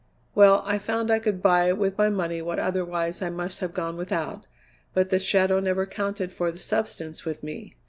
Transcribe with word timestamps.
Well, 0.33 0.63
I 0.65 0.79
found 0.79 1.11
I 1.11 1.19
could 1.19 1.43
buy 1.43 1.71
with 1.73 1.95
my 1.95 2.09
money 2.09 2.41
what 2.41 2.57
otherwise 2.57 3.21
I 3.21 3.29
must 3.29 3.59
have 3.59 3.71
gone 3.71 3.97
without, 3.97 4.47
but 4.95 5.11
the 5.11 5.19
shadow 5.19 5.59
never 5.59 5.85
counted 5.85 6.31
for 6.31 6.49
the 6.49 6.57
substance 6.57 7.23
with 7.23 7.43
me. 7.43 7.75